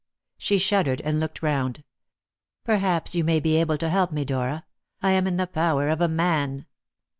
She 0.39 0.57
shuddered, 0.57 0.99
and 1.01 1.19
looked 1.19 1.43
round. 1.43 1.83
"Perhaps 2.63 3.13
you 3.13 3.23
may 3.23 3.39
be 3.39 3.57
able 3.57 3.77
to 3.77 3.87
help 3.87 4.11
me, 4.11 4.25
Dora; 4.25 4.65
I 4.99 5.11
am 5.11 5.27
in 5.27 5.37
the 5.37 5.45
power 5.45 5.89
of 5.89 6.01
a 6.01 6.07
man." 6.07 6.65